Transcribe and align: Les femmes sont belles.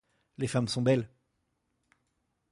Les 0.39 0.47
femmes 0.47 0.67
sont 0.67 0.81
belles. 0.81 1.07